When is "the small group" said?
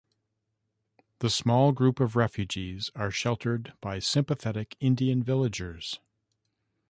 1.19-1.99